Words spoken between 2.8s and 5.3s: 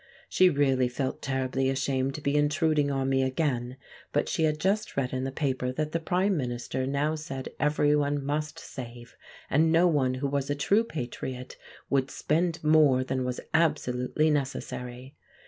on me again; but she had just read in